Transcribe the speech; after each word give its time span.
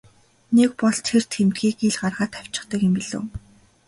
Нэг 0.57 0.71
бол 0.81 0.97
тэр 1.07 1.23
тэмдгийг 1.33 1.77
ил 1.87 1.95
гаргаад 2.01 2.31
тавьчихдаг 2.35 2.79
юм 2.87 2.93
билүү. 2.97 3.21